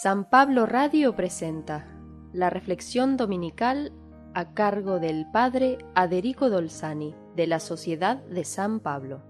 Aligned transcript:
San 0.00 0.24
Pablo 0.24 0.64
Radio 0.64 1.14
presenta 1.14 1.86
la 2.32 2.48
reflexión 2.48 3.18
dominical 3.18 3.92
a 4.32 4.54
cargo 4.54 4.98
del 4.98 5.26
Padre 5.30 5.76
Aderico 5.94 6.48
Dolzani 6.48 7.14
de 7.36 7.46
la 7.46 7.60
Sociedad 7.60 8.24
de 8.24 8.44
San 8.44 8.80
Pablo. 8.80 9.20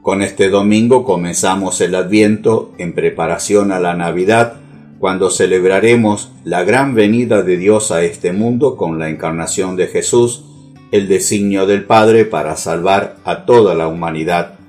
Con 0.00 0.22
este 0.22 0.48
domingo 0.48 1.04
comenzamos 1.04 1.82
el 1.82 1.94
Adviento 1.94 2.72
en 2.78 2.94
preparación 2.94 3.70
a 3.70 3.78
la 3.78 3.94
Navidad, 3.94 4.54
cuando 4.98 5.28
celebraremos 5.28 6.32
la 6.42 6.64
gran 6.64 6.94
venida 6.94 7.42
de 7.42 7.58
Dios 7.58 7.92
a 7.92 8.02
este 8.02 8.32
mundo 8.32 8.78
con 8.78 8.98
la 8.98 9.10
encarnación 9.10 9.76
de 9.76 9.88
Jesús, 9.88 10.46
el 10.90 11.06
designio 11.06 11.66
del 11.66 11.84
Padre 11.84 12.24
para 12.24 12.56
salvar 12.56 13.16
a 13.24 13.44
toda 13.44 13.74
la 13.74 13.88
humanidad 13.88 14.59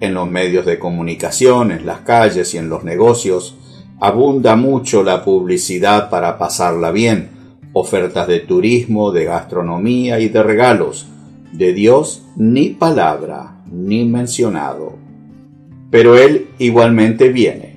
en 0.00 0.14
los 0.14 0.30
medios 0.30 0.64
de 0.66 0.78
comunicación, 0.78 1.72
en 1.72 1.86
las 1.86 2.00
calles 2.00 2.54
y 2.54 2.58
en 2.58 2.68
los 2.68 2.84
negocios, 2.84 3.56
abunda 4.00 4.56
mucho 4.56 5.02
la 5.02 5.24
publicidad 5.24 6.08
para 6.10 6.38
pasarla 6.38 6.90
bien, 6.90 7.30
ofertas 7.72 8.28
de 8.28 8.40
turismo, 8.40 9.10
de 9.10 9.24
gastronomía 9.24 10.20
y 10.20 10.28
de 10.28 10.42
regalos. 10.42 11.06
De 11.52 11.72
Dios 11.72 12.22
ni 12.36 12.70
palabra, 12.70 13.62
ni 13.72 14.04
mencionado. 14.04 14.96
Pero 15.90 16.16
Él 16.16 16.48
igualmente 16.58 17.30
viene. 17.30 17.76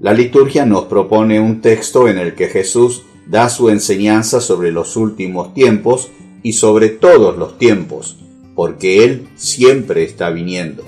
La 0.00 0.12
liturgia 0.12 0.64
nos 0.66 0.84
propone 0.84 1.40
un 1.40 1.60
texto 1.60 2.08
en 2.08 2.18
el 2.18 2.34
que 2.34 2.46
Jesús 2.46 3.02
da 3.26 3.48
su 3.48 3.70
enseñanza 3.70 4.40
sobre 4.40 4.72
los 4.72 4.96
últimos 4.96 5.52
tiempos 5.54 6.10
y 6.42 6.54
sobre 6.54 6.88
todos 6.88 7.36
los 7.36 7.58
tiempos, 7.58 8.18
porque 8.54 9.04
Él 9.04 9.28
siempre 9.36 10.04
está 10.04 10.30
viniendo. 10.30 10.84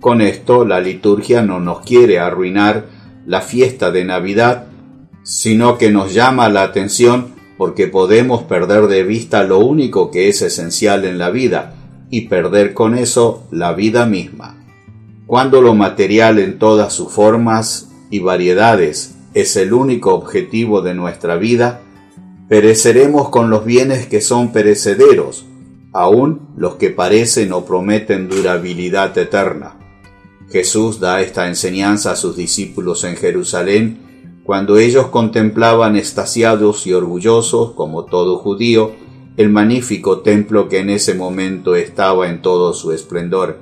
Con 0.00 0.20
esto 0.20 0.64
la 0.64 0.80
liturgia 0.80 1.42
no 1.42 1.58
nos 1.58 1.80
quiere 1.80 2.20
arruinar 2.20 2.86
la 3.26 3.40
fiesta 3.40 3.90
de 3.90 4.04
Navidad, 4.04 4.66
sino 5.24 5.76
que 5.76 5.90
nos 5.90 6.14
llama 6.14 6.48
la 6.48 6.62
atención 6.62 7.34
porque 7.58 7.88
podemos 7.88 8.44
perder 8.44 8.86
de 8.86 9.02
vista 9.02 9.42
lo 9.42 9.58
único 9.58 10.10
que 10.12 10.28
es 10.28 10.40
esencial 10.42 11.04
en 11.04 11.18
la 11.18 11.30
vida 11.30 11.74
y 12.10 12.22
perder 12.28 12.72
con 12.72 12.96
eso 12.96 13.46
la 13.50 13.72
vida 13.72 14.06
misma. 14.06 14.64
Cuando 15.26 15.60
lo 15.60 15.74
material 15.74 16.38
en 16.38 16.58
todas 16.58 16.92
sus 16.92 17.12
formas 17.12 17.90
y 18.08 18.20
variedades 18.20 19.16
es 19.34 19.56
el 19.56 19.72
único 19.72 20.14
objetivo 20.14 20.80
de 20.80 20.94
nuestra 20.94 21.36
vida, 21.36 21.82
pereceremos 22.48 23.28
con 23.28 23.50
los 23.50 23.64
bienes 23.64 24.06
que 24.06 24.20
son 24.20 24.52
perecederos, 24.52 25.44
aun 25.92 26.48
los 26.56 26.76
que 26.76 26.90
parecen 26.90 27.52
o 27.52 27.64
prometen 27.64 28.28
durabilidad 28.28 29.18
eterna. 29.18 29.77
Jesús 30.50 30.98
da 30.98 31.20
esta 31.20 31.46
enseñanza 31.46 32.12
a 32.12 32.16
sus 32.16 32.36
discípulos 32.36 33.04
en 33.04 33.16
Jerusalén 33.16 34.08
cuando 34.44 34.78
ellos 34.78 35.08
contemplaban 35.08 35.94
estasiados 35.96 36.86
y 36.86 36.94
orgullosos, 36.94 37.72
como 37.72 38.06
todo 38.06 38.38
judío, 38.38 38.92
el 39.36 39.50
magnífico 39.50 40.20
templo 40.20 40.70
que 40.70 40.78
en 40.78 40.88
ese 40.88 41.14
momento 41.14 41.76
estaba 41.76 42.30
en 42.30 42.40
todo 42.40 42.72
su 42.72 42.92
esplendor. 42.92 43.58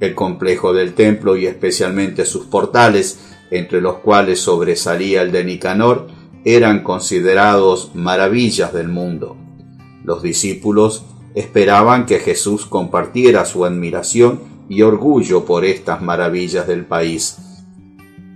El 0.00 0.14
complejo 0.14 0.74
del 0.74 0.92
templo 0.92 1.38
y 1.38 1.46
especialmente 1.46 2.26
sus 2.26 2.44
portales, 2.44 3.18
entre 3.50 3.80
los 3.80 3.94
cuales 4.00 4.40
sobresalía 4.40 5.22
el 5.22 5.32
de 5.32 5.42
Nicanor, 5.42 6.08
eran 6.44 6.82
considerados 6.82 7.92
maravillas 7.94 8.74
del 8.74 8.88
mundo. 8.88 9.38
Los 10.04 10.22
discípulos 10.22 11.06
esperaban 11.34 12.04
que 12.04 12.18
Jesús 12.18 12.66
compartiera 12.66 13.46
su 13.46 13.64
admiración 13.64 14.53
y 14.68 14.82
orgullo 14.82 15.44
por 15.44 15.64
estas 15.64 16.02
maravillas 16.02 16.66
del 16.66 16.84
país. 16.84 17.36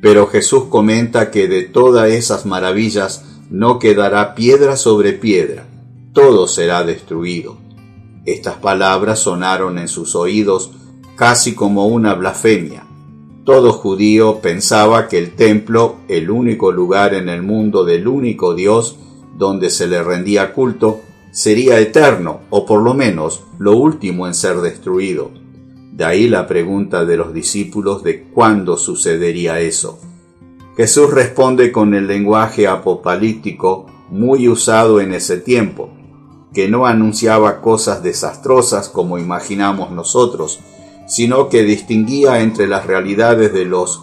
Pero 0.01 0.27
Jesús 0.27 0.65
comenta 0.65 1.31
que 1.31 1.49
de 1.49 1.63
todas 1.63 2.11
esas 2.11 2.47
maravillas 2.47 3.25
no 3.51 3.79
quedará 3.79 4.35
piedra 4.35 4.77
sobre 4.77 5.13
piedra, 5.13 5.67
todo 6.13 6.47
será 6.47 6.85
destruido. 6.85 7.57
Estas 8.25 8.57
palabras 8.57 9.21
sonaron 9.21 9.79
en 9.79 9.89
sus 9.89 10.15
oídos 10.15 10.73
casi 11.17 11.55
como 11.55 11.87
una 11.87 12.15
blasfemia. 12.15 12.85
Todo 13.45 13.73
judío 13.73 14.41
pensaba 14.41 15.09
que 15.09 15.19
el 15.19 15.35
templo, 15.35 15.97
el 16.09 16.31
único 16.31 16.71
lugar 16.71 17.15
en 17.15 17.29
el 17.29 17.43
mundo 17.43 17.85
del 17.85 18.07
único 18.07 18.55
Dios 18.55 18.99
donde 19.37 19.71
se 19.71 19.87
le 19.87 20.03
rendía 20.03 20.53
culto, 20.53 21.01
sería 21.31 21.79
eterno, 21.81 22.41
o 22.51 22.67
por 22.67 22.83
lo 22.83 22.95
menos 22.95 23.45
lo 23.59 23.77
último 23.77 24.27
en 24.27 24.35
ser 24.35 24.57
destruido. 24.59 25.31
De 25.99 26.05
ahí 26.05 26.29
la 26.29 26.47
pregunta 26.47 27.05
de 27.05 27.17
los 27.17 27.35
discípulos 27.35 28.05
de 28.05 28.23
cuándo 28.23 28.77
sucedería 28.77 29.59
eso. 29.59 29.99
Jesús 30.77 31.11
responde 31.11 31.73
con 31.73 31.93
el 31.93 32.07
lenguaje 32.07 32.69
apocalíptico 32.69 33.87
muy 34.09 34.49
usado 34.49 35.01
en 35.01 35.13
ese 35.13 35.39
tiempo, 35.39 35.91
que 36.55 36.69
no 36.69 36.87
anunciaba 36.87 37.61
cosas 37.61 38.01
desastrosas 38.05 38.89
como 38.89 39.19
imaginamos 39.19 39.91
nosotros, 39.91 40.61
sino 41.09 41.49
que 41.49 41.65
distinguía 41.65 42.43
entre 42.43 42.69
las 42.69 42.87
realidades 42.87 43.53
de 43.53 43.65
los 43.65 44.01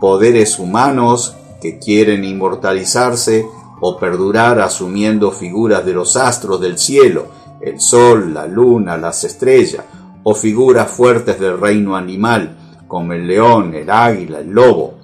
poderes 0.00 0.58
humanos 0.58 1.36
que 1.62 1.78
quieren 1.78 2.24
inmortalizarse 2.24 3.46
o 3.80 3.96
perdurar 3.96 4.58
asumiendo 4.60 5.30
figuras 5.30 5.86
de 5.86 5.92
los 5.92 6.16
astros 6.16 6.60
del 6.60 6.78
cielo, 6.78 7.26
el 7.60 7.80
sol, 7.80 8.34
la 8.34 8.48
luna, 8.48 8.96
las 8.96 9.22
estrellas, 9.22 9.84
o 10.30 10.34
figuras 10.34 10.90
fuertes 10.90 11.40
del 11.40 11.58
reino 11.58 11.96
animal, 11.96 12.82
como 12.86 13.14
el 13.14 13.26
león, 13.26 13.74
el 13.74 13.88
águila, 13.88 14.40
el 14.40 14.50
lobo. 14.50 14.98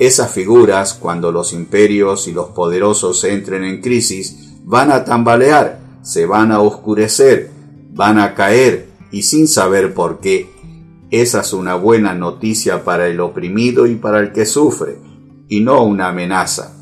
Esas 0.00 0.32
figuras, 0.32 0.94
cuando 0.94 1.30
los 1.30 1.52
imperios 1.52 2.26
y 2.26 2.32
los 2.32 2.48
poderosos 2.48 3.22
entren 3.22 3.62
en 3.62 3.80
crisis, 3.80 4.56
van 4.64 4.90
a 4.90 5.04
tambalear, 5.04 5.78
se 6.02 6.26
van 6.26 6.50
a 6.50 6.58
oscurecer, 6.58 7.48
van 7.92 8.18
a 8.18 8.34
caer 8.34 8.88
y 9.12 9.22
sin 9.22 9.46
saber 9.46 9.94
por 9.94 10.18
qué. 10.18 10.50
Esa 11.12 11.42
es 11.42 11.52
una 11.52 11.76
buena 11.76 12.12
noticia 12.12 12.82
para 12.82 13.06
el 13.06 13.20
oprimido 13.20 13.86
y 13.86 13.94
para 13.94 14.18
el 14.18 14.32
que 14.32 14.46
sufre, 14.46 14.98
y 15.46 15.60
no 15.60 15.84
una 15.84 16.08
amenaza. 16.08 16.74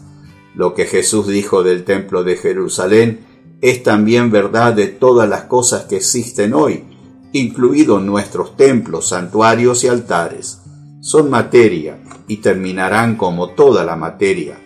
Lo 0.55 0.73
que 0.73 0.87
Jesús 0.87 1.27
dijo 1.27 1.63
del 1.63 1.85
templo 1.85 2.25
de 2.25 2.37
Jerusalén 2.37 3.59
es 3.61 3.83
también 3.83 4.31
verdad 4.31 4.73
de 4.73 4.87
todas 4.87 5.29
las 5.29 5.43
cosas 5.43 5.85
que 5.85 5.97
existen 5.97 6.55
hoy, 6.55 6.94
incluidos 7.35 8.01
nuestros 8.01 8.57
templos, 8.57 9.09
santuarios 9.09 9.83
y 9.83 9.89
altares. 9.89 10.61
Son 11.01 11.29
materia 11.29 11.99
y 12.29 12.37
terminarán 12.37 13.17
como 13.17 13.51
toda 13.51 13.85
la 13.85 13.97
materia. 13.97 14.57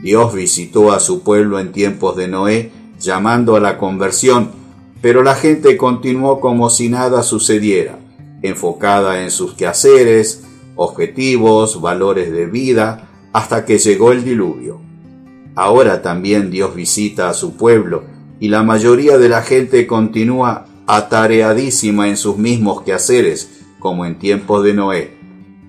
Dios 0.00 0.32
visitó 0.32 0.92
a 0.92 1.00
su 1.00 1.24
pueblo 1.24 1.58
en 1.58 1.72
tiempos 1.72 2.16
de 2.16 2.28
Noé, 2.28 2.70
llamando 3.00 3.56
a 3.56 3.60
la 3.60 3.78
conversión, 3.78 4.52
pero 5.02 5.24
la 5.24 5.34
gente 5.34 5.76
continuó 5.76 6.38
como 6.38 6.70
si 6.70 6.88
nada 6.88 7.24
sucediera, 7.24 7.98
enfocada 8.42 9.24
en 9.24 9.32
sus 9.32 9.54
quehaceres, 9.54 10.44
objetivos, 10.76 11.80
valores 11.80 12.30
de 12.30 12.46
vida, 12.46 13.08
hasta 13.32 13.64
que 13.64 13.78
llegó 13.78 14.12
el 14.12 14.22
diluvio. 14.22 14.80
Ahora 15.56 16.00
también 16.00 16.52
Dios 16.52 16.76
visita 16.76 17.28
a 17.28 17.34
su 17.34 17.56
pueblo 17.56 18.04
y 18.38 18.50
la 18.50 18.62
mayoría 18.62 19.18
de 19.18 19.28
la 19.28 19.42
gente 19.42 19.88
continúa 19.88 20.66
atareadísima 20.88 22.08
en 22.08 22.16
sus 22.16 22.38
mismos 22.38 22.80
quehaceres, 22.80 23.50
como 23.78 24.06
en 24.06 24.18
tiempos 24.18 24.64
de 24.64 24.72
Noé. 24.72 25.18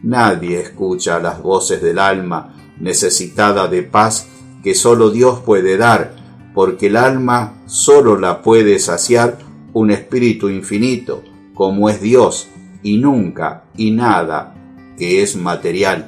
Nadie 0.01 0.61
escucha 0.61 1.19
las 1.19 1.43
voces 1.43 1.81
del 1.81 1.99
alma 1.99 2.55
necesitada 2.79 3.67
de 3.67 3.83
paz 3.83 4.29
que 4.63 4.73
solo 4.73 5.11
Dios 5.11 5.41
puede 5.41 5.75
dar, 5.75 6.15
porque 6.53 6.87
el 6.87 6.95
alma 6.95 7.61
solo 7.65 8.17
la 8.17 8.41
puede 8.41 8.79
saciar 8.79 9.37
un 9.73 9.91
espíritu 9.91 10.49
infinito, 10.49 11.21
como 11.53 11.89
es 11.89 12.01
Dios, 12.01 12.47
y 12.81 12.97
nunca 12.97 13.65
y 13.75 13.91
nada 13.91 14.55
que 14.97 15.21
es 15.21 15.35
material. 15.35 16.07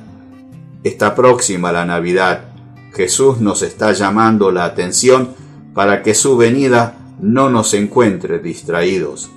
Está 0.85 1.15
próxima 1.15 1.73
la 1.73 1.85
Navidad. 1.85 2.45
Jesús 2.93 3.41
nos 3.41 3.61
está 3.61 3.91
llamando 3.91 4.51
la 4.51 4.63
atención 4.63 5.31
para 5.73 6.01
que 6.01 6.13
su 6.13 6.37
venida 6.37 6.95
no 7.21 7.49
nos 7.49 7.73
encuentre 7.73 8.39
distraídos. 8.39 9.31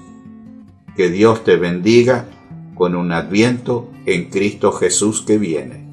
Que 0.97 1.11
Dios 1.11 1.45
te 1.45 1.57
bendiga 1.57 2.27
con 2.75 2.97
un 2.97 3.13
adviento 3.13 3.91
en 4.07 4.31
Cristo 4.31 4.73
Jesús 4.73 5.23
que 5.23 5.39
viene. 5.39 5.84